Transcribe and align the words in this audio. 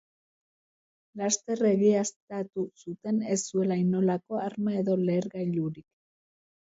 Laster 1.21 1.61
egiaztatu 1.71 2.65
zuten 2.85 3.21
ez 3.35 3.39
zuela 3.51 3.79
inolako 3.85 4.41
arma 4.49 4.75
edo 4.85 4.97
lehergailurik. 5.07 5.89